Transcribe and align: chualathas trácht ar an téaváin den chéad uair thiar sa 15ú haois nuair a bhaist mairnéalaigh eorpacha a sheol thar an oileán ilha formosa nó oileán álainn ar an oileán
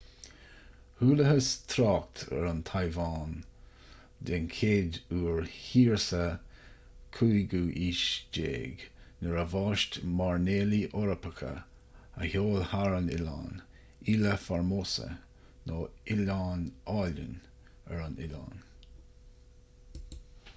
chualathas 0.99 1.47
trácht 1.71 2.21
ar 2.37 2.45
an 2.51 2.61
téaváin 2.69 3.33
den 4.29 4.47
chéad 4.59 4.97
uair 5.17 5.49
thiar 5.65 5.99
sa 6.05 6.21
15ú 7.17 7.61
haois 7.75 8.01
nuair 9.21 9.37
a 9.43 9.45
bhaist 9.53 9.99
mairnéalaigh 10.21 10.89
eorpacha 11.03 11.53
a 12.23 12.31
sheol 12.33 12.65
thar 12.73 12.97
an 13.03 13.13
oileán 13.19 13.55
ilha 14.17 14.33
formosa 14.47 15.09
nó 15.71 15.85
oileán 15.85 16.65
álainn 16.97 17.39
ar 17.93 18.05
an 18.11 18.19
oileán 18.27 18.61